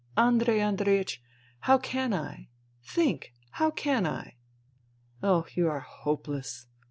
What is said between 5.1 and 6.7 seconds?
Oh, you are hopeless